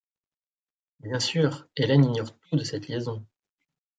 [1.01, 3.23] Bien sûr, Hélène ignore tout de cette liaison...